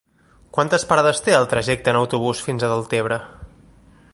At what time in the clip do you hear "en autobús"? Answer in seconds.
1.95-2.41